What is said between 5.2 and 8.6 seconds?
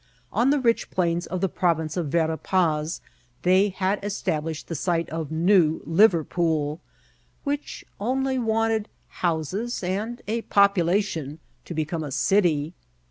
New Liverpool, which only